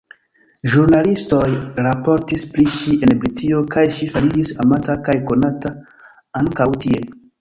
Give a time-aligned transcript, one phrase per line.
[0.75, 1.49] Ĵurnalistoj
[1.87, 5.75] raportis pri ŝi en Britio kaj ŝi fariĝis amata kaj konata
[6.43, 7.05] ankaŭ tie.